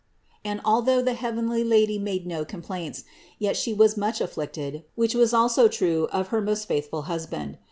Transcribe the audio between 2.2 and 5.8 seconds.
no complaints, yet She was much afflicted, which was also